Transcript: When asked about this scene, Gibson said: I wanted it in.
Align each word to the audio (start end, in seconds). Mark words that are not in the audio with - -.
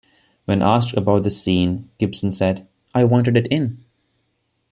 When 0.45 0.63
asked 0.63 0.97
about 0.97 1.21
this 1.25 1.43
scene, 1.43 1.91
Gibson 1.99 2.31
said: 2.31 2.67
I 2.95 3.03
wanted 3.03 3.37
it 3.37 3.45
in. 3.45 3.85